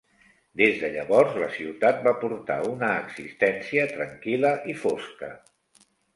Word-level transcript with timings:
Des 0.59 0.77
de 0.83 0.87
llavors 0.95 1.37
la 1.43 1.49
ciutat 1.57 1.99
va 2.07 2.13
portar 2.23 2.57
una 2.71 2.91
existència 3.03 3.85
tranquil·la 3.93 4.55
i 4.75 4.77
fosca. 4.87 5.33